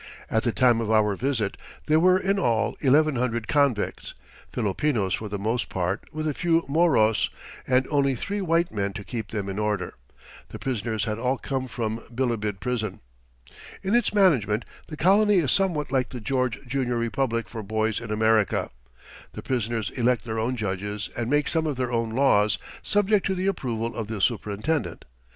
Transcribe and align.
At 0.31 0.41
the 0.41 0.51
time 0.51 0.81
of 0.81 0.89
our 0.89 1.15
visit 1.15 1.57
there 1.85 1.99
were 1.99 2.17
in 2.17 2.39
all 2.39 2.75
eleven 2.79 3.17
hundred 3.17 3.47
convicts 3.47 4.15
Filipinos 4.51 5.13
for 5.13 5.29
the 5.29 5.37
most 5.37 5.69
part, 5.69 6.03
with 6.11 6.27
a 6.27 6.33
few 6.33 6.63
Moros 6.67 7.29
and 7.67 7.85
only 7.91 8.15
three 8.15 8.41
white 8.41 8.71
men 8.71 8.93
to 8.93 9.03
keep 9.03 9.27
them 9.27 9.47
in 9.47 9.59
order. 9.59 9.93
The 10.49 10.57
prisoners 10.57 11.05
had 11.05 11.19
all 11.19 11.37
come 11.37 11.67
from 11.67 12.01
Bilibid 12.11 12.59
prison. 12.59 13.01
In 13.83 13.93
its 13.93 14.11
management, 14.11 14.65
the 14.87 14.97
colony 14.97 15.35
is 15.35 15.51
somewhat 15.51 15.91
like 15.91 16.09
the 16.09 16.19
George 16.19 16.61
Junior 16.65 16.97
Republic 16.97 17.47
for 17.47 17.61
boys 17.61 17.99
in 18.01 18.09
America. 18.09 18.71
The 19.33 19.43
prisoners 19.43 19.91
elect 19.91 20.25
their 20.25 20.39
own 20.39 20.55
judges 20.55 21.11
and 21.15 21.29
make 21.29 21.47
some 21.47 21.67
of 21.67 21.75
their 21.75 21.91
own 21.91 22.09
laws, 22.09 22.57
subject 22.81 23.27
to 23.27 23.35
the 23.35 23.45
approval 23.45 23.93
of 23.95 24.07
the 24.07 24.19
superintendent. 24.19 25.05